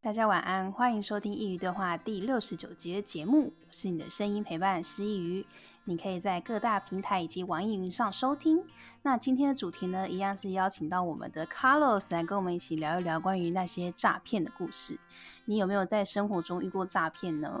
[0.00, 5.44] 大家晚安，欢迎收听《一鱼对话》第六十九集的节目，我是你的声音陪伴师佾萮。
[5.86, 8.62] 你可以在各大平台以及网易云上收听。
[9.02, 15.00] 那今天的主题呢，一样是邀请到我们的 Carlos 来跟我们一起聊一聊关于那些诈骗的故事。
[15.46, 17.60] 你有没有在生活中遇过诈骗呢？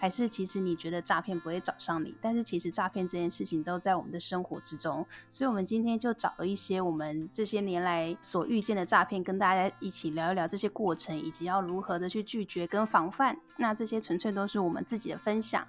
[0.00, 13.38] 还是其实你觉得诈骗不会找上你，但是其实诈骗这件事情都在我们的生活之中，所以我们今天就找了一些我们这些年来所遇见的诈骗，跟大家一起聊一聊这些过程，以及要如何的去拒绝跟防范。
[13.58, 15.68] 那这些纯粹都是我们自己的分享，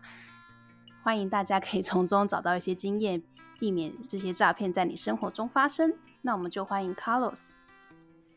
[1.04, 3.22] 欢迎大家可以从中找到一些经验，
[3.60, 5.94] 避免这些诈骗在你生活中发生。
[6.22, 7.52] 那我们就欢迎 Carlos。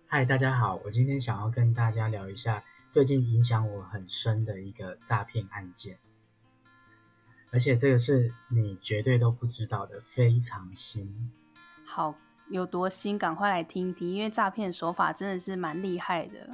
[0.06, 2.64] 嗨，大家好，我今天想要跟大家聊一下。
[2.94, 5.98] 最近影响我很深的一个诈骗案件，
[7.50, 11.32] 而且这个是你绝对都不知道的，非常新。
[11.84, 12.14] 好，
[12.48, 13.18] 有多新？
[13.18, 16.48] 赶快来听听，因为诈骗手法真的是蛮厉害的。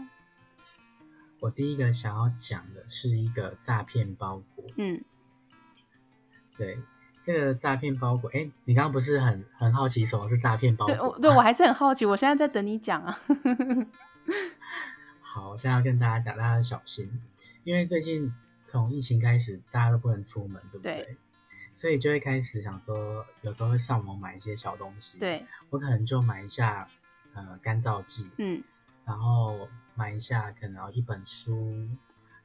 [1.40, 4.64] 我第一个想要讲的是一个诈骗包裹。
[4.78, 5.04] 嗯，
[6.56, 6.78] 对，
[7.22, 10.94] 这个诈骗包裹，哎，你刚刚不是很很好奇什么是诈骗包裹？
[10.96, 13.20] 对，我对我还是很好奇，我现在在等你讲啊。
[15.32, 17.08] 好，我现在要跟大家讲，大家要小心，
[17.62, 21.04] 因为最近从疫情开始，大家都不能出门，对不对？
[21.04, 21.16] 对。
[21.72, 25.20] 所以就会开始想说，有时候会上网买一些小东西。
[25.20, 25.46] 对。
[25.68, 26.88] 我可能就买一下
[27.32, 28.60] 呃干燥剂，嗯，
[29.04, 31.88] 然后买一下可能一本书，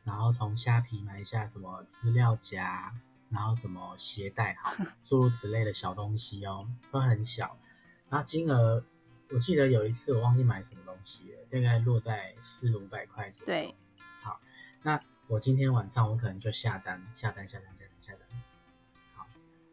[0.03, 2.93] 然后从虾皮买一下什么资料夹，
[3.29, 7.57] 然后什么鞋带，好， 诸如此类的小东西哦，都很小，
[8.09, 8.85] 然后金额。
[9.31, 13.45] 我记得有一次我忘记买什么东西了，大概落在四五百块左右。
[13.45, 13.75] 对，
[14.21, 14.39] 好，
[14.83, 18.21] 那我今天晚上我可能就下单，下单，下单，下单，下单。
[19.15, 19.27] 好，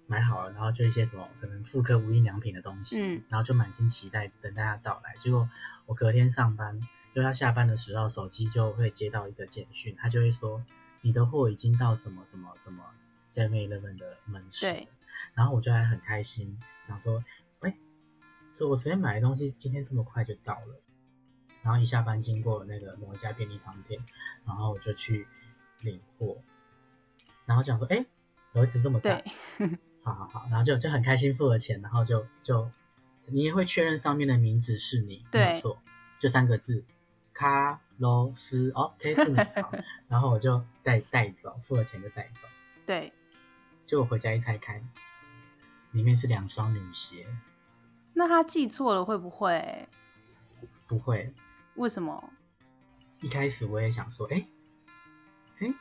[0.07, 5.15] 买好了，然后就一些什么可能复刻无印良品的东西，嗯，然后就满心期待等大家到来。
[5.17, 5.49] 结果
[5.85, 6.81] 我隔天上班，
[7.13, 10.65] 又要下班的时候，手机就会接到一个简讯，他就会说
[11.03, 12.83] 你的货已经到什么什么什么
[13.29, 14.65] Seven Eleven 的门市。
[14.65, 14.89] 对，
[15.35, 16.59] 然后我就还很开心，
[16.89, 17.23] 想说。
[18.53, 20.81] 所以我昨天买的东西，今天这么快就到了。
[21.63, 24.05] 然后一下班经过那个某一家便利商店，
[24.45, 25.27] 然后我就去
[25.81, 26.37] 领货，
[27.47, 28.05] 然后讲说：“哎，
[28.53, 29.23] 盒子这么大，
[30.03, 32.69] 好好好。”然后就就很开心付了钱，然后就就
[33.27, 35.81] 你也会确认上面的名字是你，对没错，
[36.19, 36.85] 就三个字，
[37.33, 39.37] 卡罗斯哦，K 是你。
[39.37, 39.73] 好，
[40.09, 42.49] 然后我就带带走，付了钱就带走。
[42.85, 43.13] 对，
[43.87, 44.83] 就我回家一拆开，
[45.93, 47.25] 里面是两双女鞋。
[48.15, 49.89] 那他记错了会不会？
[50.87, 51.33] 不会。
[51.77, 52.31] 为什么？
[53.21, 54.47] 一开始我也想说，哎，
[55.61, 55.73] 哎，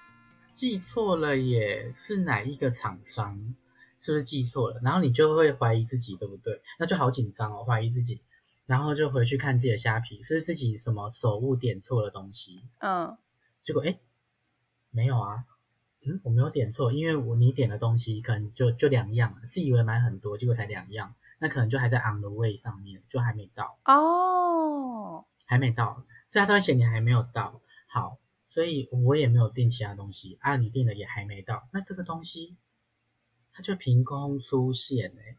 [0.54, 3.56] 记错了耶，是哪一个厂商？
[4.00, 4.80] 是不是记错了？
[4.82, 6.62] 然后你就会怀疑自己，对不对？
[6.80, 8.22] 那就好紧张哦，怀疑自己，
[8.66, 12.64] 然后就回去看自己的虾皮，是不是自己什么手误点错了东西？
[12.80, 13.18] 嗯。
[13.64, 14.00] 结果哎，
[14.90, 15.46] 没有啊，
[16.08, 21.14] 嗯，我没有点错，因为我你点的东西可能就就两样，自己以为买很多，结果才两样。
[21.42, 25.26] 那可能就还在 on the way 上面，就还没到哦，oh.
[25.48, 27.60] 还没到，所以它上面写你还没有到。
[27.88, 32.58] 好，所以我也没有订其他东西，啊，你订的也还没到，那这个东西
[33.52, 35.36] 它就凭空出现哎。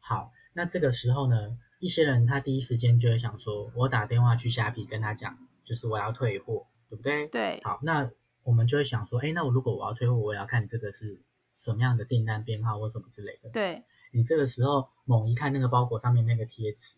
[0.00, 7.26] 好，那这个时候呢，一些人他第一时间就会想说，我打电话去虾皮跟他讲，就是我要退货，对不对？
[7.28, 7.60] 对。
[7.62, 8.10] 好，那
[8.42, 11.20] 我们就会想说，哎，那我如果我要退货，我也要看这个是
[11.52, 13.50] 什么样的订单编号或什么之类的。
[13.50, 13.84] 对。
[14.16, 16.94] 你这个时候猛一看那个包裹上面那个贴纸，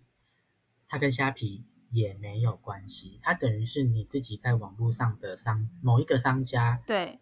[0.87, 7.19] 它跟虾皮也没有关系，它等于是你自己在网络上的商某一个商家，对，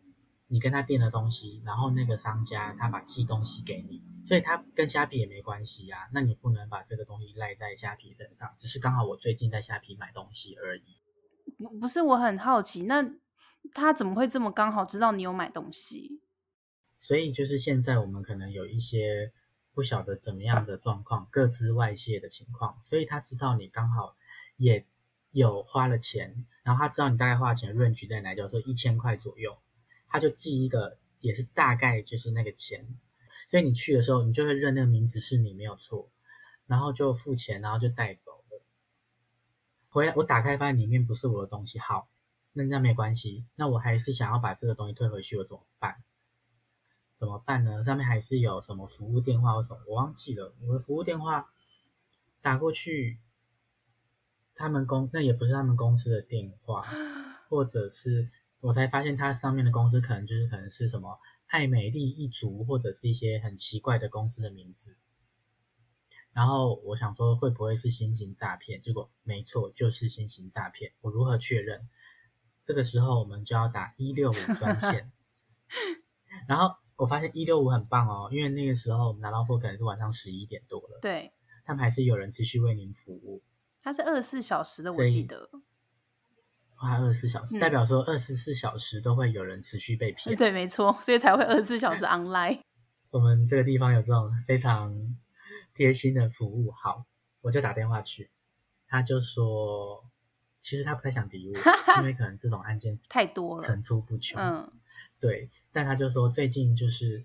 [0.48, 10.82] 你跟他订了东西，然后那个商家他把寄东西给你，所以他跟虾皮也没关系啊，那你不能把这个东西赖在虾皮身上，只是刚好我最近在虾皮买东西而已。
[11.56, 13.02] 不不是，我很好奇，那
[13.72, 16.20] 他怎么会这么刚好知道你有买东西？
[16.98, 19.32] 所以就是现在我们可能有一些。
[19.76, 24.16] 不晓得怎么样的状况，各自外泄的情况，所以他知道你刚好
[24.56, 24.86] 也
[25.32, 29.58] 有花了钱，然后他知道你大概花钱的 range 在哪，就是一千块左右，
[30.08, 32.86] 他就寄一个也是大概就是那个钱，
[33.48, 36.10] 所以你去的时候，你就会认那个名字是你没有错，
[36.66, 38.62] 然后就付钱，然后就带走了。
[39.90, 42.08] 回来我打开发现里面不是我的东西，好，
[42.54, 46.02] 那那没关系，那我还是想要把这个东西退回去，我怎么办？
[47.16, 47.82] 怎么办呢？
[47.82, 50.54] 上面还是有什么服务电话或什么，我忘记了。
[50.60, 51.50] 我的服务电话
[52.42, 53.18] 打过去，
[54.54, 56.86] 他们公那也不是他们公司的电话，
[57.48, 58.30] 或者是
[58.60, 64.96] 我才发现它上面的公司可能就是可能是什么爱美丽一族，或者是一些很奇怪的公司的名字。
[66.32, 68.82] 然后我想说会不会是新型诈骗？
[68.82, 70.92] 结果没错，就是新型诈骗。
[71.00, 71.88] 我如何确认？
[72.62, 75.10] 这个时候我们就要打一六五专线。
[76.46, 81.32] 然后我发现一六五很棒哦，因为那个时候我们拿到货可能是晚上十一点多了，对，
[81.64, 83.42] 他们还是有人持续为您服务。
[83.82, 85.48] 它是二十四小时的，我记得。
[86.82, 90.36] 哇，二十四小时，嗯、代表说二十四小时都会有人持续被骗。
[90.36, 92.60] 对，没错，所以才会二十四小时 online。
[93.10, 95.16] 我们这个地方有这种非常
[95.74, 97.06] 贴心的服务，好，
[97.40, 98.30] 我就打电话去，
[98.88, 100.04] 他就说，
[100.60, 101.54] 其实他不太想理我，
[102.00, 104.38] 因为可能这种案件太多了，层出不穷。
[104.38, 104.70] 嗯，
[105.18, 107.22] 对，但他就说最近就是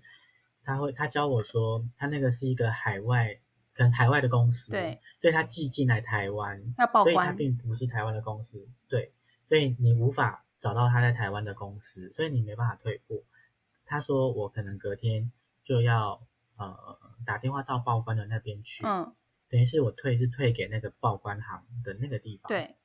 [0.62, 3.40] 他会，他教我说，他那个是一个海外。
[3.74, 9.14] 可能海外的公司，对，所以他寄进来台湾，要报关，所以他并不是台湾的公司，对，
[9.48, 13.22] 所以你无法找到他在台湾的公司，所以你没办法退货。
[13.86, 15.32] 他说我可能隔天
[15.64, 16.20] 就要
[16.58, 19.14] 呃打电话到报关的那边去，嗯，
[19.48, 22.76] 等于是我退是退给那个报关行的那个地方，对。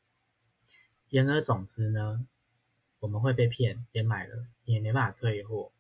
[1.10, 2.26] 言而总之呢，
[3.00, 5.72] 我们会被骗，也买了也没办法退货。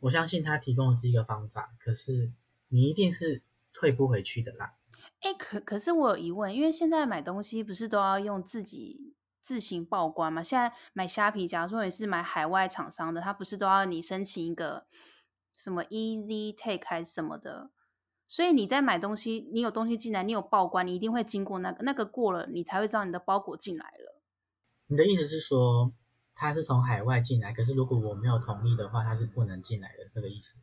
[0.00, 2.32] 我相信他提供的是一个方法，可是
[2.68, 3.42] 你一定是。
[3.76, 4.76] 退不回去的啦。
[5.18, 10.40] 哎，可可是我有疑问，因为现在买东西不是都要用自己自行报关吗？
[10.40, 14.86] 现在买虾皮，假如说你是买海外厂商的，他不是都要你申请一个
[15.56, 17.72] 什么 EasyTake 还是什么的？
[18.28, 24.22] 所以你在买东西，你有东西进来，你有报关，你一定会经过那个，那个过了，你才会知道你的包裹进来了。
[24.86, 25.92] 你的意思是说，
[26.34, 30.56] 他是从海外进来，可是如果我没有同意的话，他是不能进来的，这个意思？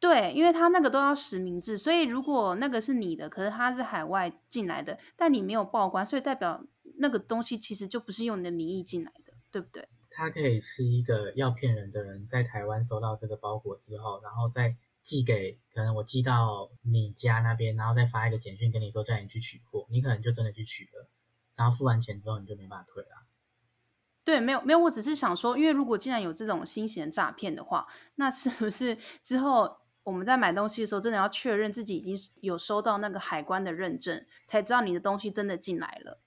[0.00, 6.64] 对，因为他那个都要实名制，所以如果那个是你的，可是他是海外进来的，但你没有报关，所以代表
[6.98, 9.88] 那个东西其实就不是用你的名义进来的，对不对？
[10.08, 21.08] 他可以是一个要骗人的人，在台湾收到这个包裹之后，然后再寄给，可能我寄到你家那边，然后再发一个简讯跟你说叫你去取货，你可能就真的去取了，
[21.56, 23.26] 然后付完钱之后你就没办法退了。
[24.28, 27.86] 对，没有没有，我只是想说，因为如果既然有这种新型的诈骗的话，
[28.16, 28.94] 那是不是
[29.24, 29.78] 之后？
[30.04, 36.22] 我们在买东西的时候，真的要确认自己已经有收到那个海关的认证，才知道你的东西真的进来了。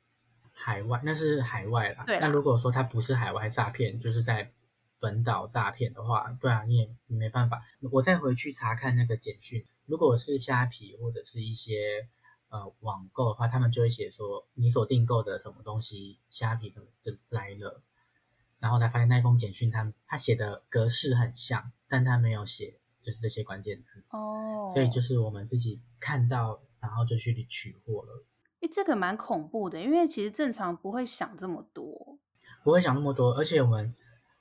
[0.52, 2.04] 海外那是海外啦。
[2.06, 2.28] 对啦。
[2.28, 4.52] 那如果说它不是海外诈骗，就是在
[5.00, 7.60] 本岛诈骗的话，对啊，你也你没办法。
[7.92, 12.08] 我再回去查看那个简讯，如果是虾皮或者是一些
[12.50, 17.82] 呃网购的话，他们就会写说你所订购的什么东西，虾皮什么的来了，
[18.62, 22.78] 然后才发现那封简讯，他他写的格式很像，但他没有写。
[23.04, 24.74] 就是这些关键字哦，oh.
[24.74, 28.24] 所以就是我们自己看到，然后就去取货了。
[28.60, 32.20] 哎，这个蛮恐怖的，因为其实正常不会想这么多，
[32.64, 33.34] 不会想那么多。
[33.34, 33.96] 而且我们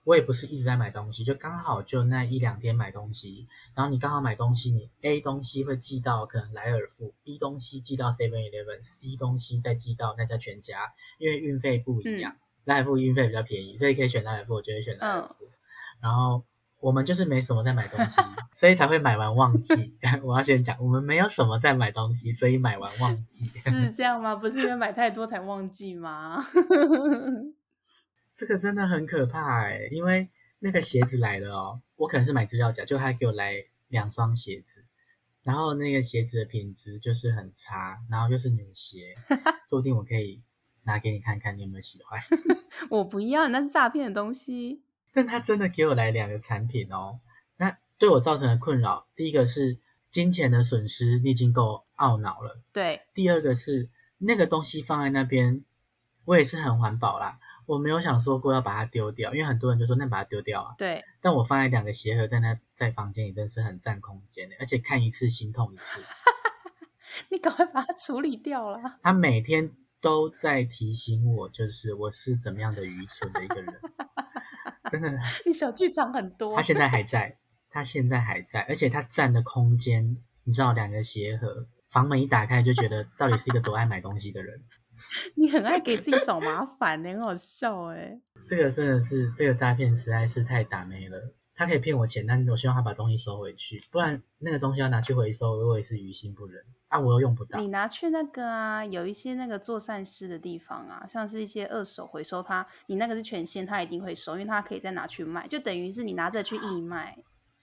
[0.05, 15.48] 我也不是一直在买东西，就刚好就那一两天买东西，然后你刚好买东西，你 A 东西会寄到可能莱尔富，B 东西寄到 Seven Eleven，C 东西再寄到那家全家，因为运费不一样，莱尔富运费比较便宜，所以可以选莱尔富，我就会选莱尔富，嗯、
[16.00, 16.44] 然后。
[16.82, 18.22] 我们就是没什么在买东西，
[18.54, 19.94] 所以才会买完忘记。
[20.24, 23.44] 我要先讲，我们没有什么在买东西，所以买完忘记。
[23.48, 24.34] 是这样吗？
[24.34, 26.42] 不是因为买太多才忘记吗？
[28.34, 30.30] 这个真的很可怕哎，因为
[30.60, 34.82] 那个鞋子来了哦，我可能是买资料夹，就他给我来两双鞋子，
[35.42, 39.14] 然后那个鞋子的品质就是很差，然后又是女鞋，
[39.68, 40.42] 说不定我可以
[40.90, 42.20] 拿给你看看，你有没有喜欢？
[42.90, 44.82] 我不要，那是诈骗的东西。
[45.12, 47.20] 但他真的给我来两个产品哦，
[47.56, 49.78] 那对我造成的困扰，第一个是
[50.11, 52.61] 金钱的损失，你已经够懊恼了。
[52.73, 55.64] 对，第二个是那个东西放在那边，
[56.25, 60.75] 我也是很环保啦，我没有想说过要把它丢掉，因为很多人就说那把它丢掉啊。
[60.78, 66.00] 对，但我放在两个鞋盒在那在房间里，真是很占空间的，而且看一次心痛一次。
[67.28, 68.78] 你赶快把它处理掉了。
[69.02, 73.75] 他每天都在提醒我，就是我是怎么样的愚蠢的一个人。
[74.90, 75.11] 真的，
[75.45, 76.57] 你小剧场很多。
[76.57, 77.38] 他现在还在，
[77.69, 84.62] 他现在还在，而且他占的空间，你知道，两个鞋盒，房门一打开就觉得到底是一个多爱买东西的人。
[85.35, 88.21] 你很爱给自己找麻烦，你很好笑哎。
[88.49, 91.35] 这个真的是，这个诈骗实在是太倒霉了。
[91.61, 96.64] 他可以骗我钱，但我希望他把东西收回去，不然那个东西要拿去回收，我也是于心不忍。
[96.88, 97.61] 啊，我又用不到。
[97.61, 107.19] 你拿去那个啊，有一些那个做善事的地方啊，像是一些二手回收它，你那个是权限，他一定会收，因为他可以再拿去卖，就等于是你拿着去义卖。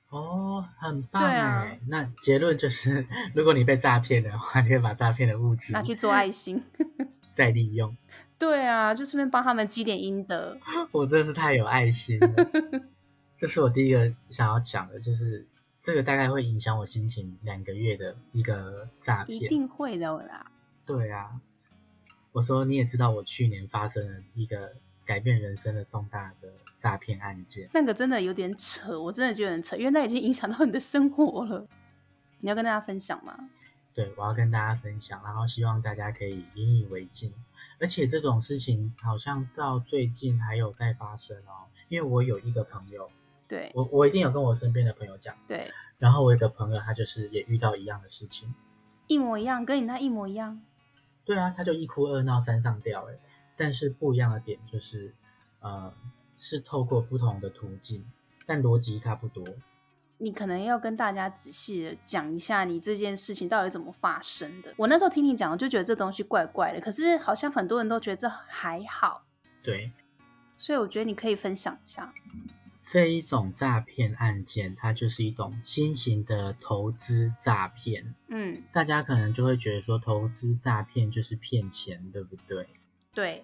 [0.09, 1.39] 哦，很棒哎。
[1.39, 6.63] 啊、那结论就是，如果你被诈骗的话，就可以把诈骗的物资拿去做爱心，
[7.33, 7.97] 再利用。
[8.37, 10.55] 对啊，就顺便帮他们积点阴德。
[10.93, 12.27] 我真的是太有爱心了。
[13.39, 15.45] 这是我第一个想要讲的，就是。
[15.79, 20.51] 这个大概会影响我心情两个月的一个诈骗，一定会的啦。
[20.85, 21.39] 对啊，
[22.33, 24.73] 我说你也知道，我去年发生了一个
[25.05, 27.69] 改变人生的重大的诈骗案件。
[27.73, 31.65] 那个真的有点扯，我真的觉得很扯，因为那已经影响到你的生活了。
[32.39, 33.49] 你要跟大家分享吗？
[33.93, 37.31] 对，我要跟大家分享，然后希望大家可以引以为戒。
[37.79, 43.09] 而且这种事情好像到最近还有在发生哦，因为我有一个朋友，
[43.47, 45.71] 对，我我一定有跟我身边的朋友讲，对。
[45.97, 48.53] 然后我有一个朋友，他就是也遇到一样的事情，
[49.07, 50.61] 一模一样，跟你那一模一样。
[51.25, 53.15] 对啊，他就一哭二闹三上吊，哎，
[53.55, 55.15] 但是不一样的点就是，
[55.59, 55.91] 呃，
[56.37, 58.05] 是透过不同的途径，
[58.45, 59.43] 但逻辑差不多。
[60.19, 64.73] 你可能要跟大家仔细的讲一下，你这件事情到底怎么发生的。
[64.77, 69.25] 我那时候听你讲，就觉得这东西怪怪的，可是好像很多人都觉得这还好。
[69.63, 69.91] 对，
[70.57, 72.13] 所以我觉得你可以分享一下。
[72.89, 78.15] 这一种诈骗案件，它就是一种新型的投资诈骗。
[78.29, 82.69] 嗯，大家可能就会觉得说，投资诈骗就是骗钱，对不对？
[83.13, 83.43] 对。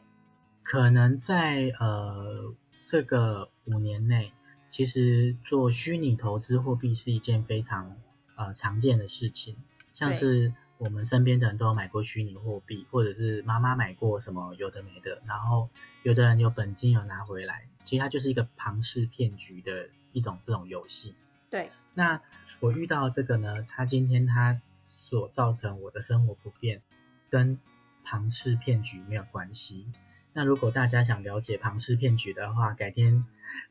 [0.64, 2.56] 可能在呃
[2.90, 4.32] 这个五年内。
[4.70, 7.96] 其实做虚拟投资货币是一件非常
[8.36, 9.56] 呃常见的事情，
[9.94, 15.70] 像是我们身边的人都有买过虚拟货币，或者是妈妈买过什么有的没的，然后
[16.02, 21.16] 有的人有本金有拿回来，其实它就是一个庞氏骗局的一种这种游戏。
[21.50, 22.22] 对，那
[22.60, 26.82] 我遇到这个呢，它今天它所造成我的生活不便，
[27.30, 27.60] 跟
[28.04, 29.92] 庞氏骗局没有关系。
[30.34, 33.26] 那如果大家想了解庞氏骗局的话，改天。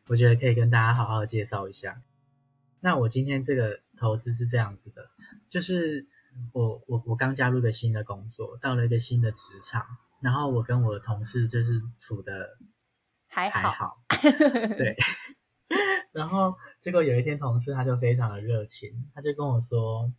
[0.07, 2.01] 我觉得可以跟大家好好介绍一下。
[2.79, 5.11] 那我今天这个投资是这样子的，
[5.51, 6.07] 就是
[6.53, 9.85] 我我我刚加入一个新的工作，到了一个新的职场，
[10.21, 12.57] 然后我跟我的同事就是处的
[13.33, 14.05] 还好，还好
[14.79, 14.97] 对。
[16.13, 20.13] 然后结果有一天，同事他就非常的热情，他就跟我说：“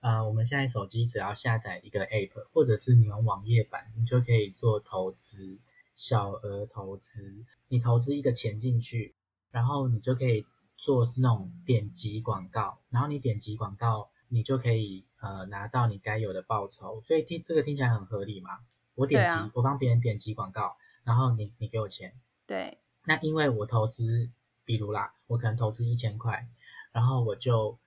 [0.00, 5.58] 呃，我们现在手机只要下载一个 app，或者是你用网页版，你就可以做投资。”
[5.94, 9.14] 小额投资，你投资一个钱进去，
[9.50, 10.44] 然后你就可以
[10.76, 17.00] 做那种点击广告，然后你点击广告，你就可以呃拿到你该有的报酬。
[17.00, 18.58] 所以听这个听起来很合理嘛？
[18.94, 22.12] 我点击，啊、我帮别人点击广告，然后你你给我钱。
[22.46, 22.78] 对。
[23.04, 24.30] 那因为我投资，
[24.64, 26.48] 比如啦，我可能投资一千块，
[26.92, 27.78] 然后我就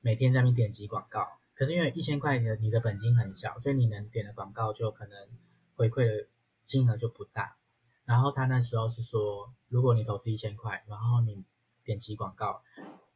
[0.00, 1.26] 每天在那边点击广告。
[1.54, 5.28] 可是因为一千块的你的本金很小，所以你能点的广告就可能
[5.76, 6.28] 回馈的。
[6.66, 7.58] 金额就不大，
[8.06, 11.44] 然后他那时候是说，如果你投资一千块，然后你
[11.84, 12.62] 点击广告，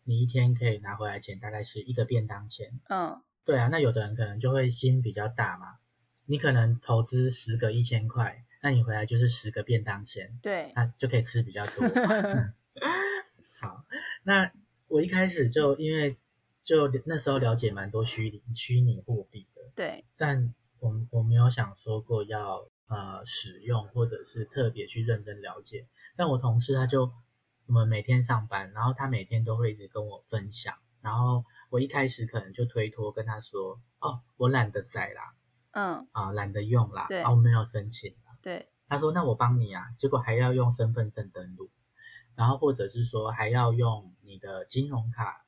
[0.05, 2.79] 你一天可以拿回来钱大概是一个便当钱。
[2.91, 5.79] 嗯，对啊，那有的人可能就会心比较大嘛，
[6.27, 11.87] 你可能投资十个一千块，那你回来就是十个便当钱，对，那就可以吃比较多。
[13.61, 13.85] 好，
[14.23, 14.51] 那
[14.87, 16.17] 我一开始就因为
[16.63, 22.69] 就那时候了解蛮多虚拟虚拟货币的，对，但我我没有想说过要。
[22.91, 25.87] 呃，使用或者是特别去认真了解，
[26.17, 27.13] 但我同事他就
[27.67, 35.35] 我们每天上班，然后他每天都会一直跟我分享，然后我一开始可能就推脱跟他说，哦，我懒得载啦，
[35.73, 41.71] 嗯，啊，懒得用啦，对，啊，我没有申请，对，他说那我帮你啊，结果还要用身份证登录，
[42.35, 45.45] 然后或者是说还要用你的金融卡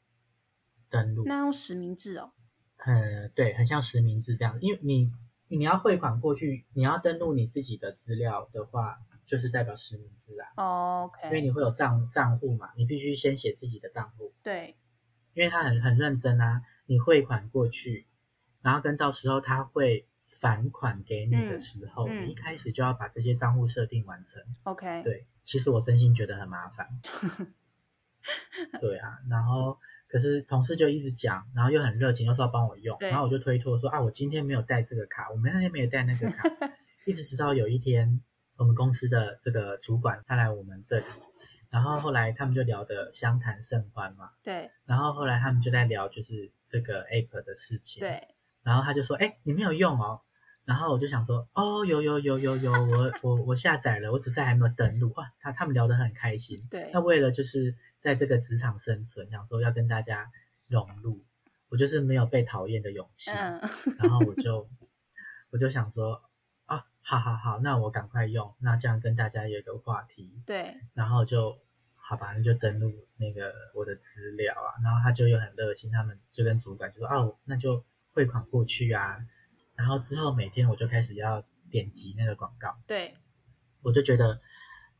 [0.89, 2.33] 登录，那用实名制哦，
[2.79, 5.13] 嗯，对，很像实名制这样，因为你。
[5.53, 10.47] 你要汇款过去，你要登录你自己的资料的话，就是代表实名制啊。
[10.55, 11.27] Oh, OK。
[11.27, 14.33] 因为你会有账账户嘛，你必须先写自己的账户。
[14.45, 14.77] 对。
[15.35, 18.07] 因为他很很认真啊，你汇款过去，
[18.63, 24.43] 然后跟到时候他会返款给你的时候，嗯嗯、你一开始就要把这些账户设定完成。
[24.63, 25.03] OK。
[25.03, 26.89] 对，其实我真心觉得很麻烦。
[28.81, 29.79] 对啊，然后。
[30.13, 36.51] 可是同事就一直讲，然后又很热情，又说要帮我用，然后我就推脱说啊，我今天没有带这个卡，我们那天没有带那个卡，
[37.07, 38.21] 一直直到有一天，
[38.57, 41.05] 我们公司的这个主管他来我们这里，
[41.71, 50.21] 然后后来他们就聊得相谈甚欢嘛，对，然后后来他们就在聊就是这个 app 的事情，对，然后他就说，哎，你没有用哦。
[50.67, 55.13] 然后我就想说，哦，有有有有有，我我我下载了，我只是还没有登录。
[55.17, 56.65] 哇，他他们聊得很开心。
[56.71, 60.31] 对，那为了就是在这个职场生存，想说要跟大家
[60.69, 61.25] 融入，
[61.71, 63.33] 我就是没有被讨厌的勇气。
[63.33, 63.61] 嗯、
[63.99, 64.69] 然后我就
[65.51, 66.23] 我就想说，
[66.67, 70.41] 啊，好好好，那我赶快用，那这样跟大家有一个话题。
[70.47, 71.59] 对，然后就
[71.97, 74.79] 好吧，那就登录那个我的资料啊。
[74.85, 77.83] 然后他就又很热心，他们就跟主管就说，哦、啊，那就
[78.21, 79.17] 汇款过去啊。
[79.75, 83.15] 然后之后每天我就开始要点击那个广告，对，
[83.81, 84.39] 我就觉得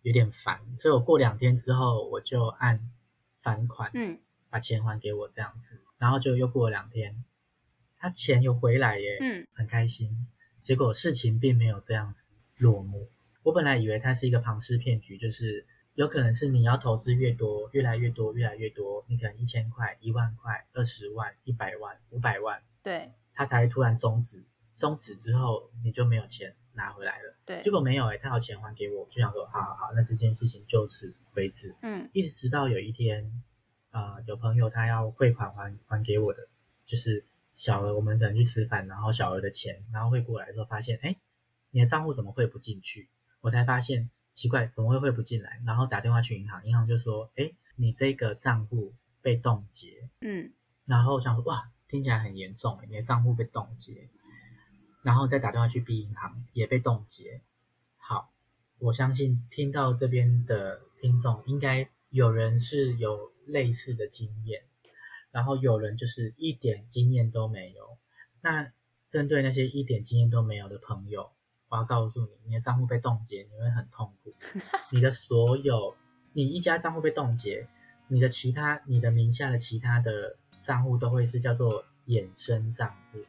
[0.01, 2.91] 有点烦，所以我过两天之后我就按
[3.35, 7.23] 返款，嗯，把钱还给我这样子，然后就又过了两天，
[7.99, 10.27] 他钱又回来耶，嗯，很开心。
[10.63, 13.11] 结果事情并没有这样子落幕，
[13.43, 24.45] 我本来以为它是一个庞氏骗局，就是有可能是你要投资越多，越来越多，越来越多，你可能一千块、一万块、二十万、一百万、五百万，对，他才突然终止。
[24.79, 27.37] 终止之后，你就没有钱拿回来了。
[27.45, 31.77] 对，结果没有哎、欸，他有钱还给我，就想说，好好好，那这件事情就此为止。
[31.83, 33.43] 嗯，一直直到有一天，
[33.91, 36.49] 啊、呃，有朋友他要汇款还还给我的，
[36.87, 41.15] 就是小额，我们可能去吃饭，然后小额的钱，然后汇过来的时候，发现，哎，
[41.71, 43.11] 你的账户怎么汇不进去？
[43.43, 45.61] 我才发现奇怪，怎么会汇不进来？
[45.67, 50.09] 然后打电话去银行，银行就说，哎，你这个账户被冻结。
[50.23, 50.55] 嗯，
[50.87, 54.09] 然后我想说，哇，听起来很严重，你的账户被冻结。
[55.03, 57.41] 然后再打电话去 B 银行，也被冻结。
[57.97, 58.31] 好，
[58.79, 64.63] 我相信听到这边的听众，应该有人是有类似的经验，
[65.31, 67.97] 然后有人就是一点经验都没有。
[68.43, 68.71] 那
[69.09, 71.33] 针对那些一点经验都没有的朋友，
[71.69, 74.35] 我要告诉你，你的账户被冻结，你会很痛苦。
[74.93, 75.97] 你的所有，
[76.35, 77.67] 你一家账户被冻结，
[78.09, 83.21] 你的其他，你的名下的其他的账户都会是叫做衍生账户。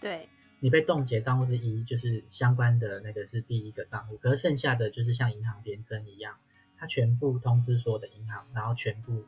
[0.00, 0.28] 对。
[0.60, 6.36] 你被冻结账户是一，就是相关的那个是第一个账户，可是剩下的就是像银行联征一样，
[6.76, 9.24] 它全部通知所有的银行，然后全部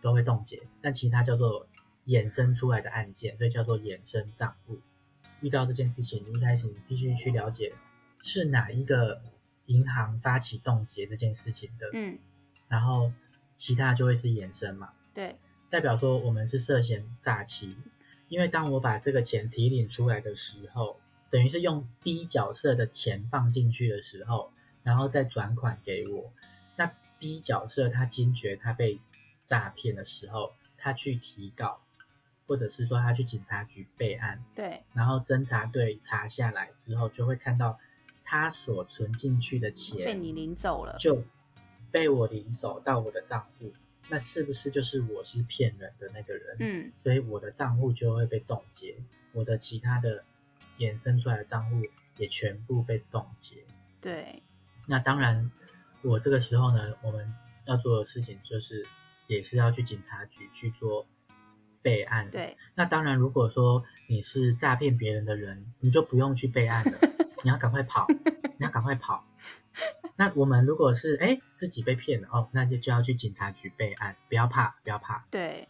[0.00, 1.66] 都会冻结，但其他叫做
[2.06, 4.78] 衍生出来的案件，所以叫做衍生账户。
[5.40, 7.72] 遇到这件事情，你一开始你必须去了解
[8.22, 9.20] 是哪一个
[9.66, 12.16] 银行发起冻结这件事情的，嗯，
[12.68, 13.12] 然后
[13.56, 15.34] 其他就会是衍生嘛，对，
[15.70, 17.76] 代表说我们是涉嫌诈欺。
[18.28, 20.98] 因为当我把这个钱提领出来的时候，
[21.30, 26.30] 等于是用 B 角色的钱放进去的时候，然后再转款给我。
[26.76, 29.00] 那 B 角色他惊觉他被
[29.46, 31.80] 诈骗的时候，他去提告，
[32.46, 34.44] 或者是说他去警察局备案。
[34.54, 34.82] 对。
[34.92, 37.78] 然后侦查队查下来之后，就会看到
[38.24, 41.24] 他所存进去的钱被你领走了，就
[41.90, 43.72] 被我领走到我的账户。
[44.10, 46.56] 那是不是就是我是骗人的那个人？
[46.60, 48.96] 嗯，所以我的账户就会被冻结，
[49.32, 50.24] 我的其他的
[50.78, 51.82] 衍生出来的账户
[52.16, 53.56] 也全部被冻结。
[54.00, 54.42] 对，
[54.86, 55.50] 那当然，
[56.02, 57.34] 我这个时候呢，我们
[57.66, 58.86] 要做的事情就是，
[59.26, 61.06] 也是要去警察局去做
[61.82, 62.30] 备案。
[62.30, 66.98] 对，那当然，如果说你是诈骗别人的人，你就不用去备案了，
[67.44, 68.06] 你要赶快跑，
[68.56, 69.27] 你要赶快跑。
[70.20, 75.24] 那我们如果是哎自己被骗了哦，那就就要去警察局备案，不要怕，不要怕。
[75.30, 75.68] 对，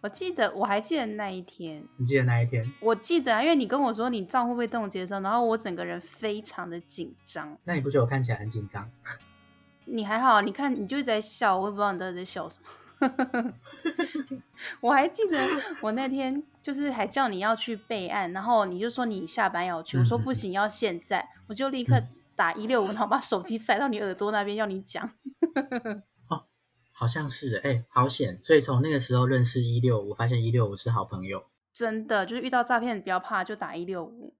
[0.00, 2.68] 我记得我还记得那一天，你记得那一天？
[2.80, 7.56] 我记得啊，因为你跟我说你账户被冻结的时候，然后我整个人非常的紧张。
[7.62, 8.90] 那你不觉得我看起来很紧张？
[9.86, 12.68] 你还好，你看你就一直在笑，我也不知道你到底在笑什么。
[14.80, 15.38] 我还记得
[15.80, 22.02] 我那天就是还叫你要去备案，然后你就说你下班要去，我说不行，要现在，嗯、我就立刻。
[22.36, 25.04] 打一六五，然后把手机塞到你耳朵那边，要你讲。
[26.28, 26.46] 哦，
[26.92, 28.40] 好像是哎、欸，好险！
[28.42, 31.44] 所以从那个时候认识一六五，发现一六五是好朋友。
[31.72, 34.34] 真的，就是遇到诈骗不要怕，就打一六五。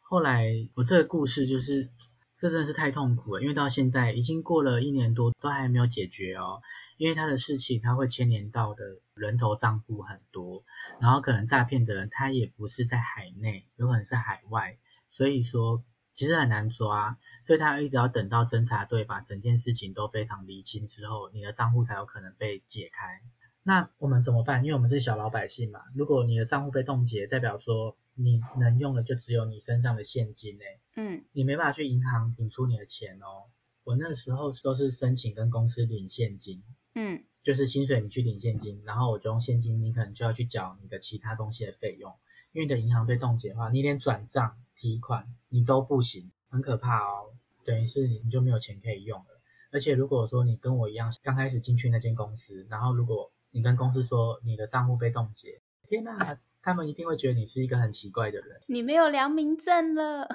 [0.00, 1.90] 后来我这个故事就是，
[2.34, 6.60] 这真的是太痛苦了，因为到现在已经过了一年多，都还没有解决哦。
[6.96, 8.84] 因为他的事情，他会牵连到的
[9.14, 10.64] 人头账户很多，
[11.00, 15.82] 然后可能诈骗的人他也不是在海内，有可能是海外，所以说。
[16.18, 23.20] 其实很难抓，所以他一直要等到侦查队把整件事情都非常厘清之后，你的账户才有可能被解开。
[23.62, 24.64] 那我们怎么办？
[24.64, 25.78] 因为我们是小老百姓嘛。
[25.94, 30.80] 如果你的账户被冻结，代表说你能用的就只有你身上的现金诶。
[30.96, 33.46] 嗯，你没办法去银行领出你的钱哦。
[33.84, 36.64] 我那时候都是申请跟公司领现金，
[36.96, 42.12] 嗯，就是薪水你去领现金，然后我就用现金，你可能就要去缴你的其他东西的费用。
[42.52, 44.56] 因为你的银行被冻结的话，你连转账。
[44.80, 47.32] 提款你都不行，很可怕哦。
[47.64, 49.40] 等于是你你就没有钱可以用了。
[49.72, 58.60] 而且如果说你跟我一样，刚开始进去那间公司，然后如果你跟公司说你的账户被冻结，天哪，他们一定会觉得你是一个很奇怪的人。
[58.68, 60.28] 你没有良民证了，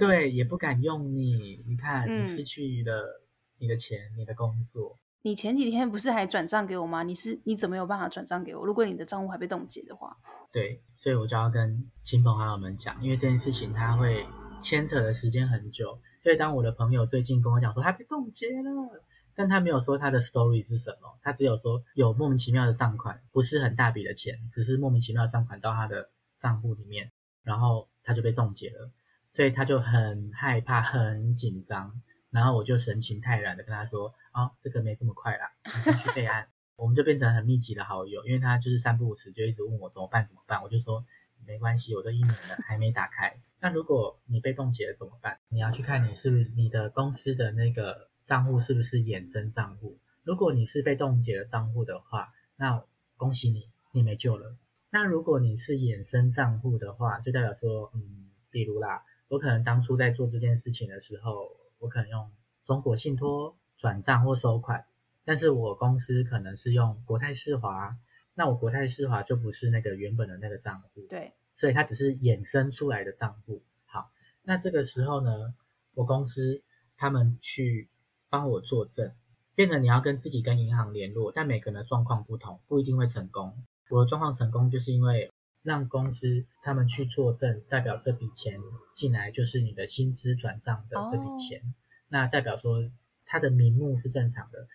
[0.00, 1.62] 对，也不敢用你。
[1.66, 3.22] 你看，你失去了
[3.58, 4.98] 你的钱，嗯、你的工作。
[5.24, 7.02] 你前几天不是还转账给我吗？
[7.02, 8.62] 你是你怎么有办法转账给我？
[8.62, 10.14] 如果你的账户还被冻结的话，
[10.52, 14.26] 对，所以我就要跟亲朋好友们讲，因为这件事情它会
[14.60, 15.98] 牵扯的时间很久。
[16.20, 19.02] 所以当我的朋友最近跟我讲说他被冻结了，
[19.34, 27.10] 但他没有说他的 story 是什么，他只有说有莫名其妙的账款，不是很大笔的钱，只是莫名其妙的账款到他的账户里面，
[27.42, 28.90] 然后他就被冻结了，
[29.30, 32.02] 所以他就很害怕，很紧张。
[32.30, 36.48] 然后我就神情泰然的跟他说：“哦，这个没这么快啦，你先去备案。
[36.76, 40.60] ”我们就变成很密集的好友，因为他就是三不五时就一直问我怎么办怎么办。
[40.60, 41.06] 我就说
[41.46, 43.40] ：“没关系，我都一年了还没打开。
[43.60, 45.38] 那如果你被冻结了怎么办？
[45.48, 50.00] 你要去看你是不是你的公司的那个账户是不是衍生账户。
[50.24, 52.84] 如果你是被冻结的账户的话，那
[53.16, 54.56] 恭喜你，你没救了。
[54.90, 62.32] 那如果你是衍生账户的话，就代表说，嗯，比如啦，我可能当初在做这件事情的时候，我可能用
[62.64, 64.86] 中国信托转账或收款，
[65.26, 67.98] 但是我公司可能是用国泰世华，
[68.32, 73.62] 那我国泰世华就不是那个原本的那个账户，对，所以它只是衍生出来的账户。
[73.84, 74.10] 好，
[74.42, 75.54] 那这个时候呢，
[75.92, 76.62] 我公司
[76.96, 77.90] 他们去
[78.30, 79.12] 帮我作证，
[79.54, 83.62] 变成你要跟自己跟银行联络，但每个人的状况不同，不一定会成功。
[83.90, 85.30] 我的状况成功，就是因为
[85.62, 88.58] 让公司他们去作证，代表这笔钱
[88.94, 91.74] 进来就是你的薪资转账的这笔钱，哦、
[92.08, 92.90] 那代表说
[93.24, 94.68] 他的名目是正常的，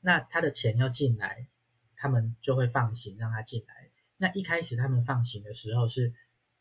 [0.00, 1.46] 那他的钱要进来，
[1.96, 3.90] 他们就会放行让他进来。
[4.16, 6.12] 那一开始他们放行的时候，是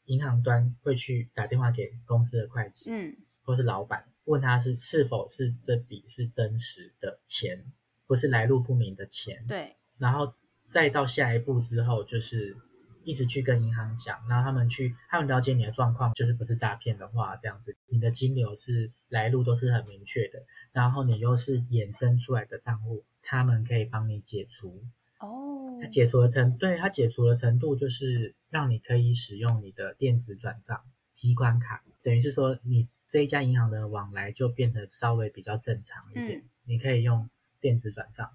[0.06, 7.66] 银行端会去打电话给公司的会计，嗯，或是老板，问他是是否是这笔是真实的钱，
[8.08, 10.34] 不是来路不明的钱，对，然后。
[10.70, 12.56] 再到下一步之后，就是
[13.04, 24.84] 一直去跟银行讲，然后他们去，他们了解你的状况，就是不是诈骗的话，这样子，你的金流是来路都是很明确的，然后你又是衍生出来的账户，他们可以帮你解除。
[25.20, 30.82] 哦，他解除的程，对，他解除的程度就是让你可以使用你的电子转账
[31.14, 38.30] 提款卡，等于是说你这一家银行的往来就变得稍微比较正常一点，嗯、你可以用电子转账。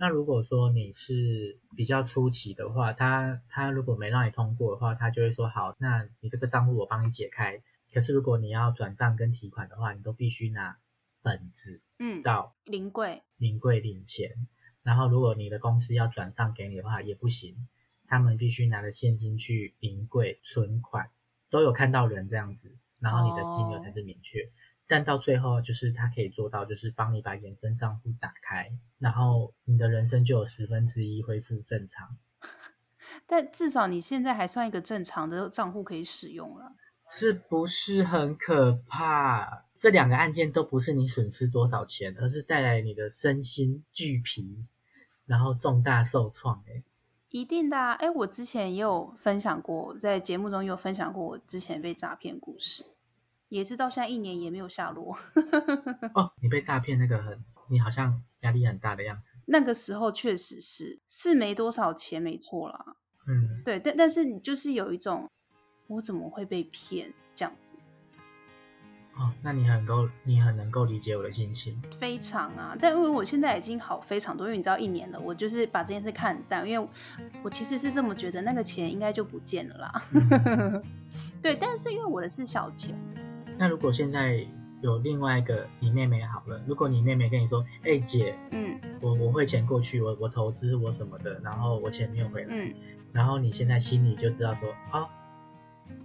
[0.00, 7.62] 那如果说你是比较初期的话，他他如果没让你通过的话，他就会说好，那你这个账户我帮你解开。
[7.92, 10.78] 可是如果你要转账跟提款的话，你都必须拿
[11.20, 14.48] 本子，嗯，到临柜临柜领钱。
[14.82, 17.68] 然后如果你的公司要转账给你的话，也不行，
[18.06, 21.10] 他们必须拿着现金去临柜存款，
[21.50, 24.44] 都有看到人这样子，然后你的金额才是明确。
[24.44, 24.48] 哦
[24.90, 32.18] 但到最后，就是他可以做到，就是帮你把衍生账户打开，然后你的人生就有十分之一恢复正常。
[33.24, 36.72] 但至少你现在还算一个正常的账户可以使用了，
[37.08, 39.64] 是不是很可怕？
[39.76, 44.66] 这两个案件都不是你损失多少钱，而是带来你的身心俱疲，
[45.24, 46.64] 然后重大受创。
[46.66, 46.82] 哎，
[47.28, 47.92] 一定的啊！
[47.92, 52.84] 哎，我之前也有分享过，在节目中也有分享过我之前被诈骗故事。
[53.50, 55.14] 也是到现在一年也没有下落。
[56.14, 59.34] 哦，你被诈骗那个很，你好像压力很大的样子。
[59.46, 62.96] 那个时候确实是是没多少钱，没错啦。
[63.26, 65.28] 嗯，对，但但是你就是有一种，
[65.88, 67.74] 我怎么会被骗这样子？
[69.16, 71.82] 哦，那你很够，你很能够理解我的心情。
[71.98, 76.88] 非常啊，但因为我现在已经好非常多，因为你知道一年了，我就是把这件事看淡，因为
[77.42, 80.02] 我其实是这么觉得，那个钱应该就不见了啦。
[80.12, 80.82] 嗯、
[81.42, 82.96] 对，但是因为我的是小钱。
[83.60, 84.42] 那如果现在
[84.80, 92.74] 有另外一个你妹妹好了，如果你妹妹跟你说：“哎、欸，姐，嗯，我我汇钱过去，我我投资我什么的，然后我钱没有回来，嗯，
[93.12, 95.06] 然后你现在心里就知道说，哦，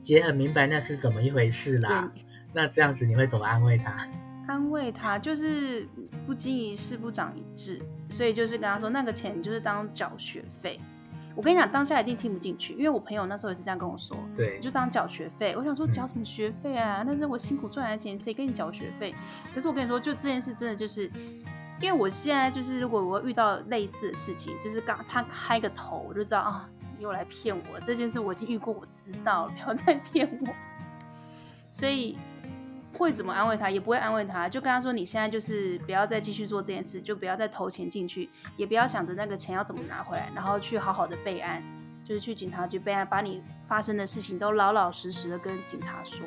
[0.02, 2.12] 姐很明白那是怎么一回事啦。
[2.52, 4.06] 那这样子你会怎么安慰她？
[4.48, 5.88] 安慰她就是
[6.28, 10.78] 不经一事不长一智，所以就是跟她说，那个钱就是当缴学费。
[11.36, 15.54] 我跟你讲，当下一定听不进去，因为我朋友那时候也是这样跟我说，对，就当缴学费。
[15.58, 17.04] 我想说，缴什么学费啊？
[17.04, 19.14] 嗯、那是我辛苦赚来的钱，谁给你缴学费？
[19.54, 21.12] 可是我跟你说，就这件事真的就是，
[21.82, 26.70] 因为我现在就是，如果我遇到类似的事情，就是刚他开个头，我就知道啊，
[27.00, 27.80] 又来骗我。
[27.82, 30.54] 这件事我已经遇过，我知道了，不要再 骗我。
[31.70, 32.18] 所以。
[32.98, 33.70] 会怎么安慰他？
[33.70, 41.62] 也不会安慰他，就跟他说：“你现在就是不要再继续做这件事，就不要再投钱进去，也不要想着那个钱要怎么拿回来，然后去好好的备案，
[42.04, 46.26] 就是去警察局备案，把你发生的事情都老老实实的跟警察说，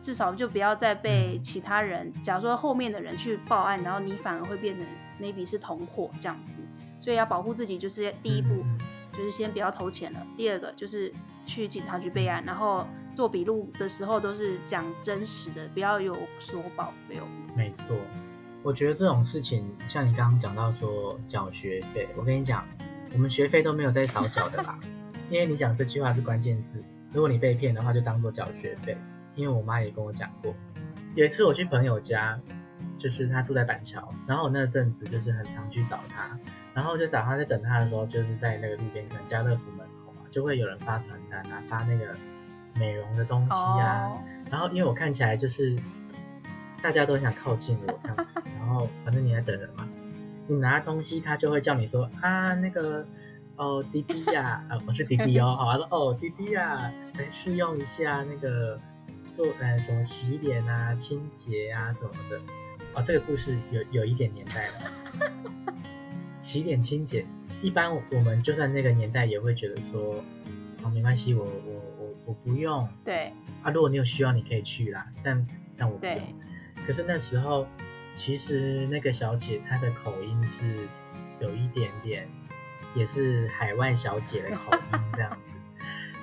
[0.00, 4.84] 至少就不要再被其他人，假如说后面的人去报案，然后你反而会变成
[5.20, 6.60] maybe 是同伙这样子，
[6.98, 8.64] 所以要保护自己，就是第一步，
[9.12, 11.12] 就是先不要投钱了，第二个就是
[11.46, 17.22] 去警察局备案，然后。”做笔录的时候都是讲真实的，不要有所保留。
[17.54, 17.96] 没错，
[18.62, 22.66] 我觉得这种事情，像你刚刚讲到说缴学费，我跟你讲，
[23.12, 24.78] 我们学费都没有在少缴的啦。
[25.28, 28.96] 因为你讲这句话是关键字，如果你被骗的话，就当做缴学费。
[29.34, 30.54] 因为我妈也跟我讲过，
[31.14, 32.38] 有一次我去朋友家，
[32.98, 36.38] 就是他住在板桥，然后我那阵子就是很常去找他，
[36.74, 42.14] 然后就找他在等他的时候，就是在那个路边可能家乐福门口嘛，就会有人发传单啊，发那个。
[42.82, 44.18] 美容的东西啊，oh.
[44.50, 45.78] 然后因为我看起来就是
[46.82, 49.88] 大家都想靠近我这样子， 然后反正你在等人嘛，
[50.48, 53.06] 你拿东西他就会叫你说啊，那个
[53.54, 58.76] 哦，弟弟呀、啊， 啊，我是弟弟哦，好，他说哦，弟弟呀、啊，来试用一下那个
[59.32, 62.40] 做呃什么洗脸啊、清洁啊什么的。
[62.94, 64.74] 哦，这个故事有有一点年代了。
[66.36, 67.24] 洗脸清洁，
[67.60, 70.16] 一般我们就算那个年代也会觉得说，
[70.82, 71.80] 哦，没关系，我我
[72.24, 72.88] 我我不用。
[73.04, 73.32] 对。
[73.62, 76.18] 啊，如果你有需要，你可以去啦，但但我不用。
[76.86, 77.66] 可是那时候，
[78.12, 80.76] 其实那个小姐她的口音是
[81.40, 82.28] 有一点点。
[82.94, 85.54] 也是海外小姐的口音这样子，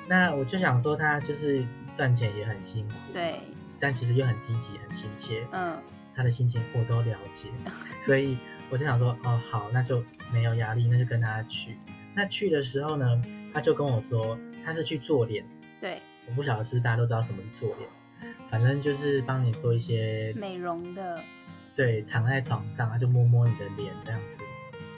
[0.08, 3.40] 那我就想说，她就是赚钱也很辛苦，对，
[3.80, 5.76] 但其实又很积极、很亲切，嗯，
[6.16, 7.50] 她的心情我都了解，
[8.04, 8.38] 所以
[8.70, 11.80] 我就想说，哦，好，那就没有压力，那就跟她去。
[12.14, 13.20] 那去的时候呢，
[13.52, 15.44] 她就跟我说，她是去做脸，
[15.80, 17.89] 对，我不晓得是大家都知道什么是做脸，
[18.48, 21.22] 反正就是帮你做一些美容的，
[21.76, 24.44] 对，躺在床上，他就摸摸你的脸这样子。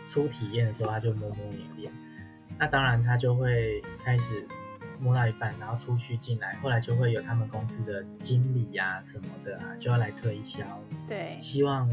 [0.09, 1.93] 初体验的时候，他就摸摸你的脸，
[2.57, 4.45] 那当然他就会开始
[4.99, 10.63] 摸到一半，然后出去进来，后来就会有他们公司的经理呀、啊、什么的啊，就要来推销，
[11.07, 11.89] 对，希望。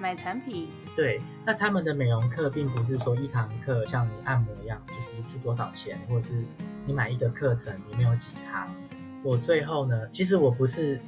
[0.00, 0.66] 买产品。
[0.96, 6.42] 对，那他们的美容课并不是说一堂课像你按摩一样，就是一次多少钱，或者是
[6.86, 8.74] 你买一个课程里面有几堂。
[9.22, 11.00] 我最后呢，其实我不是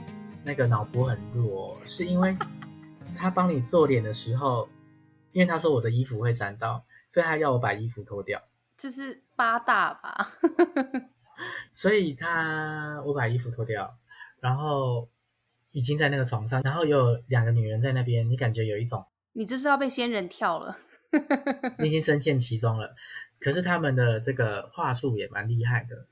[0.44, 2.37] 那个脑波很弱，是因为
[3.16, 4.68] 他帮你做脸的时候。
[5.32, 8.38] 因为他说我的衣服会沾到，所以他要我把衣服脱掉。
[8.76, 10.30] 这是八大吧？
[11.72, 13.96] 所以他我把衣服脱掉，
[14.40, 15.08] 然后
[15.70, 20.76] 已经在那个床上，然后有两个女人在那边，你感觉有一种，你这是要被仙人跳了，
[21.78, 22.94] 你已经深陷其中了。
[23.42, 26.07] 可是他们的这个话术也蛮厉害的，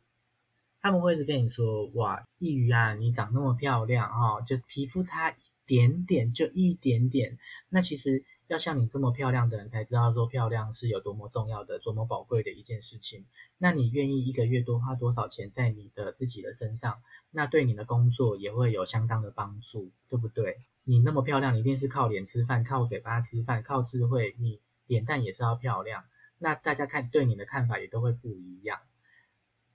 [0.80, 5.34] 他们会一直跟你说：“哇，易瑜啊，你长那么漂亮哦，就皮肤差一
[5.66, 7.38] 点点，就一点点。”
[7.70, 8.24] 那其实。
[8.50, 13.24] 要像你这么漂亮的人才知道说漂亮是有多么重要的、多么宝贵的一件事情。
[13.58, 17.00] 那你愿意一个月多花多少钱在你的自己的身上？
[17.30, 20.56] 那对你的工作也会有相当的帮助，对不对？
[20.82, 26.02] 你那么漂亮，一定是靠脸吃饭、靠嘴巴吃饭、靠智慧，你脸蛋也是要漂亮。
[26.40, 28.80] 那大家看对你的看法也都会不一样。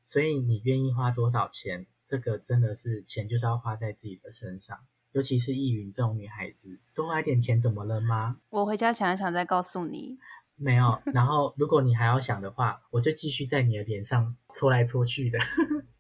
[0.04, 1.88] 所以你愿意花多少钱？
[2.04, 4.78] 这个真的是钱就是要花在自己的身上。
[5.14, 8.38] 尤其是易云这种女孩子，多花一点钱怎么了吗？
[8.50, 10.18] 我回家想一想再告诉你。
[10.58, 15.40] 没有，然后如果你还要想的话，我就继续在你的脸上搓来搓去的，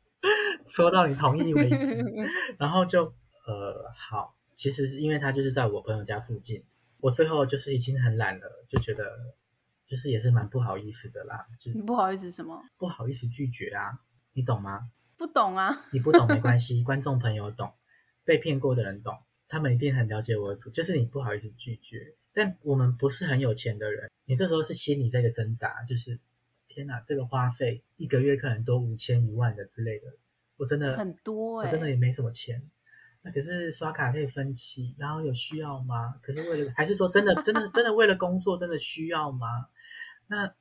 [0.67, 2.03] 搓到你同意为止。
[2.59, 3.05] 然后就
[3.47, 6.63] 呃好，其实是因为他就是在我朋友家附近，
[6.99, 9.33] 我最后就是已经很懒了，就觉得
[9.85, 11.45] 就是也是蛮不好意思的啦。
[11.59, 12.61] 就你不好意思什么？
[12.77, 13.99] 不好意思拒绝啊，
[14.33, 14.89] 你懂吗？
[15.15, 17.71] 不懂啊，你不懂没关系，观众朋友懂。
[18.25, 22.15] 被骗过的人懂，他们一定很了解我的主，就是你不好意思拒绝。
[22.33, 26.19] 但我们不是很有钱的人，你这时候是心里在个挣扎，就是
[26.67, 30.07] 天哪，这个花费一个月可能都五千一万的之类的，
[30.57, 32.69] 我真的很多、欸，我真的也没什么钱。
[33.21, 36.15] 那可是刷卡可以分期，然后有需要吗？
[36.21, 39.47] 可是为了还是说真的真的真的为了工作真的需要吗？
[40.27, 40.53] 那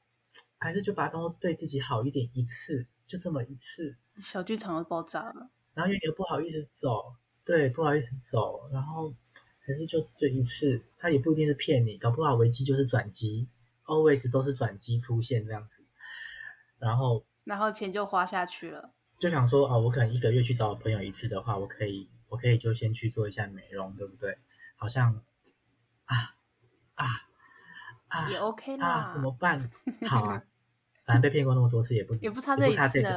[0.58, 7.14] 还是就把它当做对自己好一点，一次就这么一次，小剧场都爆炸了，然后又又不好意思走。
[7.46, 9.14] 对，不好意思走，然后
[9.60, 13.46] 还是就这一次，他也不一定是骗你，搞不好危机就是转机
[13.84, 15.84] ，always 都是转机出现这样子，
[16.78, 24.38] 然后然后钱就花下去了，就想说哦，我可能一个月去找我朋友一次的话，我可以我可以就先去做一下美容，对不对？
[24.76, 25.63] 好像啊啊
[28.22, 29.70] 啊也 OK 啦，啊，怎么办？
[30.06, 30.42] 好啊，
[31.04, 33.08] 反正被骗过那么多次，也不 也不差这一次，差这次，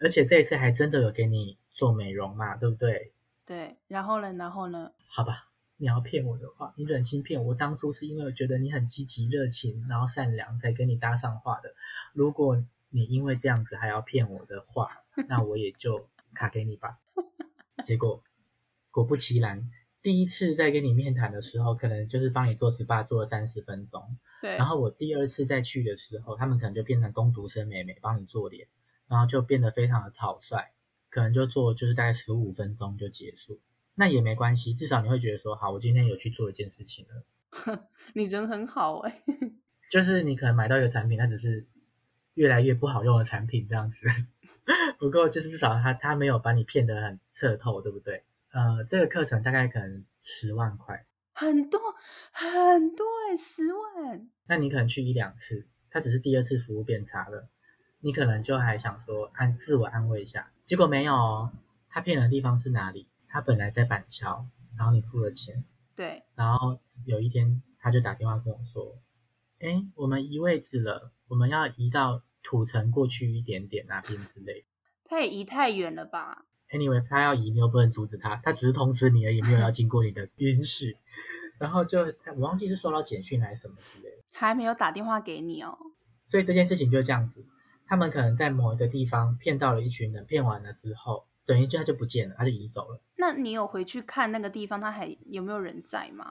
[0.00, 3.12] 而且这一次还真的有给你做美容嘛，对不对？
[3.44, 4.32] 对，然后呢？
[4.32, 4.90] 然后呢？
[5.08, 7.54] 好吧，你要骗我的话，你忍心骗我？
[7.54, 11.74] 当初是因为我觉得你很积极、热情，然后善良，才跟你搭上话的。
[12.12, 16.98] 如果你因为这样子还要骗我的话，那我也就卡给你吧。
[17.84, 18.22] 结果
[18.90, 19.70] 果不其然，
[20.02, 24.16] 第一次在跟你面谈的时候，可能就是帮你做 SPA 做了三十分钟。
[24.40, 24.56] 对。
[24.56, 28.68] 然后我第二次再去的时候，他们可能就变成工读生妹妹帮你做脸，
[29.08, 30.72] 然后就变得非常的草率。
[31.08, 33.58] 可能就做就是大概十五分钟就结束，
[33.94, 37.88] 那也没关系，至少你会觉得说，好，我今天有去做一件事情了。
[38.12, 39.52] 你人很好哎、欸，
[39.90, 41.66] 就是你可能买到一个产品，它只是
[42.34, 44.06] 越来越不好用的产品这样子。
[44.98, 48.24] 不过就是至少他他没有把你骗得很彻透，对不对？
[48.52, 51.06] 呃，这个课程大概可能十万块，
[51.38, 51.78] 很多
[52.32, 54.26] 很多哎、欸，十万。
[54.46, 57.50] 那你可能去一两次，他只是第二次服务变差了，
[58.00, 60.50] 你可能就还想说安自我安慰一下。
[60.64, 61.52] 结果没有哦，
[61.90, 63.06] 他骗人的地方是哪里？
[63.28, 65.62] 他本来在板桥，然后你付了钱，
[65.94, 68.98] 对，然后有一天他就打电话跟我说
[69.60, 74.64] ：“哎，我们移位置了，我们要移到土城过去一点点那边之类。
[75.04, 80.96] 他也移太远了吧？Anyway，他要移，你又不能阻止他，他只是通知你而已，没有要经过你的允许。
[81.58, 82.00] 然后就
[82.34, 85.76] 我忘记是收到简讯还是什么之类的，还没有打电话给你哦。
[86.28, 87.44] 所以这件事情就是这样子，
[87.86, 93.00] 他们可能在某一个地方骗到了一群人，骗完了之后，等于就他就不见了，他就移走了。
[93.16, 96.30] 那你有回去看那个地方，他还有没有人在吗？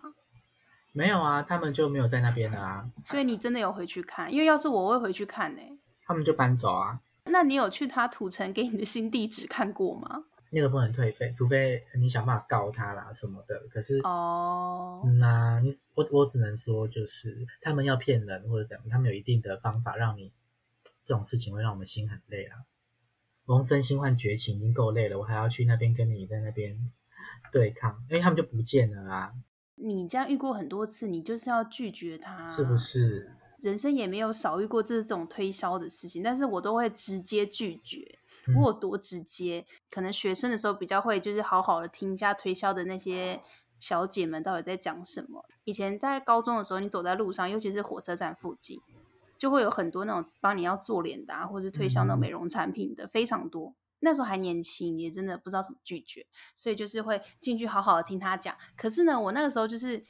[0.92, 2.88] 没有啊，他们就没有在那边了啊。
[3.04, 4.32] 所以你真的有回去看？
[4.32, 5.62] 因为要是我，我会回去看呢。
[6.06, 7.00] 他们就搬走啊。
[7.26, 10.26] 那你有去他土城给你的新地址看过吗？
[10.52, 13.60] 那个不能退费，除非你想办法告他啦什么的。
[13.70, 20.32] 可是哦，那你我我只能说，就是他们要骗人或者怎样，他们有一定的方法让你
[21.04, 22.60] 这种事情会让我们心很累啊。
[23.48, 26.92] 我用真心换绝情已经够累了，我还要去那边跟你在那边
[27.52, 29.34] 对抗，因为他们就不见了啊。
[29.76, 33.30] 你这样遇过很多次，你就是要拒绝他，是不是？
[33.66, 38.20] 人生也没有少遇过这种推销的事情，但是我都会直接拒绝。
[38.44, 43.42] 如果多直接，可能学生的时候比较会，就是好好的听一下推销的那些
[43.80, 45.44] 小姐们到底在讲什么。
[45.64, 48.80] 以前在高中的时候，你走在路上，尤其是火车站附近，
[49.36, 53.74] 就会有很多那种帮你要做脸的啊，或者是推销那种美容产品的，非常多。
[54.02, 58.56] 那时候还年轻，也真的不知道怎么拒绝，所以就是会进去好好的听他讲。
[58.78, 60.04] 可是呢，我那个时候就是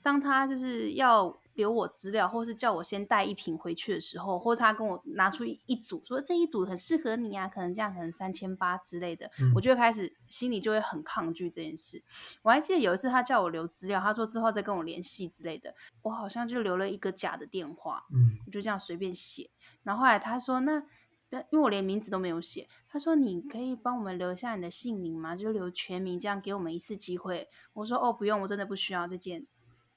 [0.00, 12.02] 当他就是要留我资料，或是叫我先带一瓶回去的时候，或者他跟我拿出一组，说这一组很适合你啊，可能这样可能三千八之类的，嗯、我就会开始心里就会很抗拒这件事。
[12.42, 19.50] 我还记得有一次他叫我留资料，他说之后再跟我联系之类的，我好像就留了一个假的电话，嗯，我就这样随便写。
[19.82, 20.84] 然后后来他说那。
[21.32, 25.34] 但因为我连名字都没有写，他说，你可以帮我们留下你的姓名吗？
[25.34, 27.48] 就留全名，这样给我们一次机会。
[27.72, 29.46] 我说哦，不用，我真的不需要这件。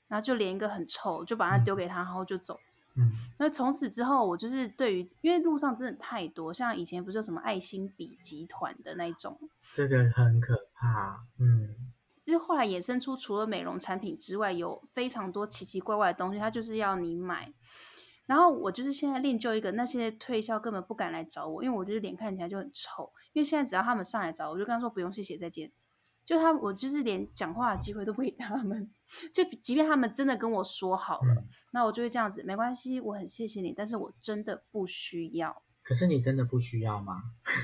[0.08, 2.60] 然后就连一个很臭，就把它丢给他，然后就走。
[2.98, 9.38] 嗯，那从此之后，我就是对于，因为路上真的太多，像以前不是有什么爱心笔集团的那种，
[9.72, 11.26] 这个很可怕。
[11.38, 11.76] 嗯，
[12.26, 17.54] 就是后来衍生出除了美容产品之外，有非常多奇奇怪怪的东西，它就是要你买。
[18.28, 23.12] 然后我就是现在练就一个，那些推销根本不敢来找我，因为我就是脸看起来就很臭。
[23.34, 25.70] 因为现在只要他们上来找我，我就跟他说不用谢谢再见。
[26.26, 28.90] 就他，我就是连讲话的机会都不给他们。
[29.32, 35.62] 就即便他们真的跟我说好了，嗯、那我就会这样子，没关系，我很谢谢你，但是我真的不需要。
[35.84, 37.22] 可是你真的不需要吗？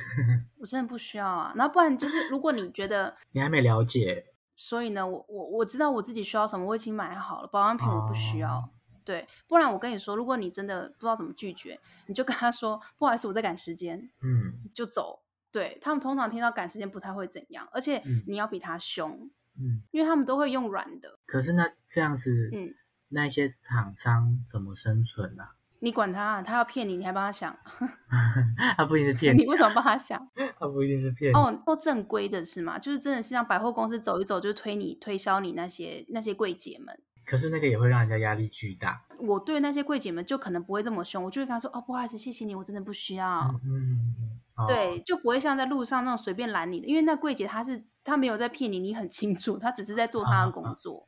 [0.62, 1.52] 我真的不需要啊。
[1.56, 8.58] 那不然就是，如果你觉得你还没了解，所以呢，我我我知道我自己需要什么，我已经买好了保养品，我不需要。
[8.58, 8.70] 哦
[9.04, 15.20] 对，不然我跟你说，如果你真的不知道怎么拒绝，你就跟他说不好意思，我在赶时间，嗯，就走。
[15.52, 21.20] 对，他们通常听到赶时间不太会怎样，而且你要比他凶，嗯，因为他们都会用软的。
[21.26, 22.74] 可是那这样子，嗯，
[23.10, 25.56] 那些厂商怎么生存啊？
[25.84, 27.58] 你管他，啊他要骗你，你还帮他想？
[28.78, 30.26] 他不一定是骗你，你为什么帮他想？
[30.60, 32.78] 他不一定是骗你哦，都正规的是吗？
[32.78, 37.00] 就是真的是像百货公司走一走，就推你推销你那些那些柜姐们。
[37.26, 39.06] 可是那个也会让人家压力巨大。
[39.20, 43.42] 我对那些柜姐们就可能不会这么凶，我就会跟他说：“哦，不好意思，谢谢你，我真的不需要。
[43.64, 51.08] 嗯”嗯，对，就不会像在路上那种随便拦你的，因为那柜姐她是她没有在骗你，你很清楚，她只是在做她的工作。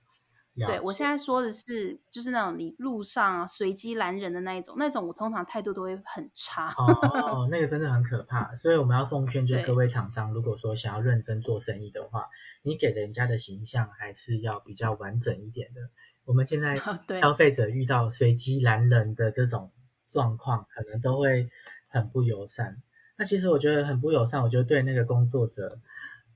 [0.63, 6.71] 啊、对，我现在说的是，就是那种你路上啊随机拦人的那一种，那种我通常态度都会很差。
[6.77, 12.27] 哦，那个真的很可怕，所以我们要奉劝， 就是各位厂商，如果说想要认真做生意的话，
[12.61, 15.81] 你给人家的形象还是要比较完整一点的。
[16.23, 16.77] 我们现在
[17.17, 19.71] 消费者遇到随机拦人的这种
[20.11, 21.49] 状况，可能都会
[21.87, 22.77] 很不友善。
[23.15, 25.80] 那其实我觉得很不友善，我觉得对那个工作者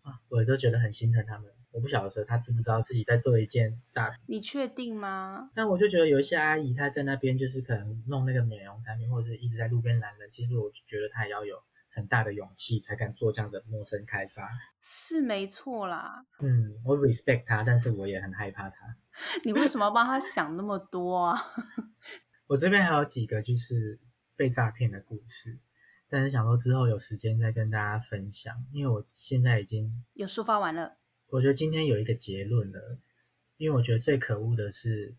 [0.03, 1.51] 啊，我就觉得很心疼他们。
[1.71, 4.19] 我不晓得说他知不知道自己在做一件诈骗。
[4.25, 5.51] 你确定吗？
[5.53, 10.27] 但我就觉得有一些阿姨她在那边就是可能弄那个美容产品，或者是一直在路边拦人。
[10.31, 11.55] 其实我觉得她也要有
[11.89, 14.49] 很大的勇气才敢做这样的陌生开发。
[14.81, 16.25] 是没错啦。
[16.39, 18.95] 嗯，我 respect 她，但是我也很害怕她。
[19.43, 21.39] 你为什么要帮他想那么多啊？
[22.47, 23.99] 我这边还有几个就是
[24.35, 25.59] 被诈骗的故事，
[26.09, 30.97] 但是想说之后有时间再跟大家分享，因为我现在已经有抒发完了。
[31.27, 32.97] 我觉得今天有一个结论了，
[33.57, 35.15] 因为我觉得最可恶的是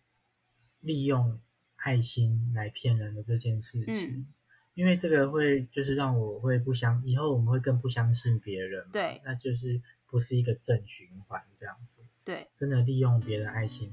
[0.81, 1.41] 利用
[1.77, 4.27] 爱心来骗人的这件事情，嗯、
[4.75, 9.81] 因为这个会就是让我会不相，以后我们会更不相信别人，对，那就是。
[10.11, 13.93] 不是一个正循环这样子，对，真的利用别人爱心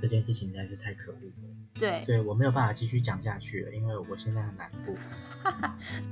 [0.00, 4.94] 这件事情实在是太可恶了，对，对我没有办法继续讲下去了，因为我现在很难过。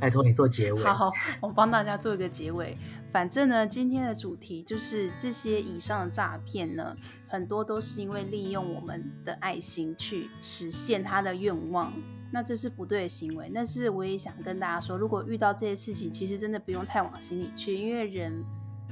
[0.00, 0.82] 拜托你做结尾。
[0.82, 2.76] 好，好，我帮大家做一个结尾。
[3.12, 6.96] 反正呢，今天的主题就是这些以上的诈骗呢，
[7.28, 11.92] 很多都是因为利用我们的爱心去实现他的愿望。
[12.32, 13.50] 那这是不对的行为。
[13.54, 18.44] 但是我也想跟大家说，如果遇到这些事情，其实真的不用太往心里去，因为人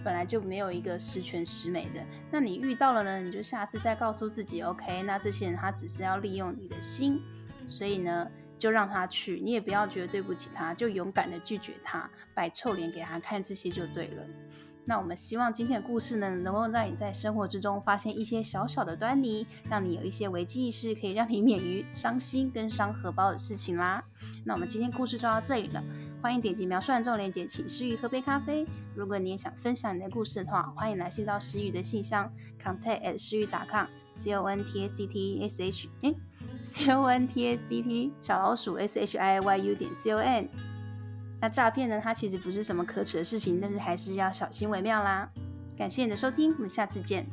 [0.05, 2.05] 本来就没有一个十全十美的。
[2.30, 7.20] 那你遇到了呢，你就下次再告诉自己，OK，那这些人他只是要利用你的心，
[7.66, 14.22] 所以呢，就让他去，你也不要觉得对不起他，就勇敢的拒绝他，摆臭脸给他看，这些就对了。
[14.86, 24.05] 那我们希望今天的故事呢，能够让你在生活之中发现一些小小的端倪，让你有一些危机意识，可以让你免于伤心跟伤荷包的事情啦。
[24.44, 25.82] 那我们今天故事就到这里了，
[26.25, 28.64] 欢迎点击描述栏中的链接，请师佾喝杯咖啡。
[28.95, 36.14] 如果你也想分享你的故事的话，欢迎来信到师佾的信箱，contact at 师佾 .com c o n t a c t s h 哎
[36.62, 40.12] c o n t a c t 小老鼠 s h i y u 点 c
[40.12, 40.49] o n。
[41.43, 42.01] 那诈骗呢？
[42.03, 45.29] 它其实不是什么可耻的事情，但是还是要小心为妙啦。
[45.77, 47.27] 感谢你的收听，我们下次见。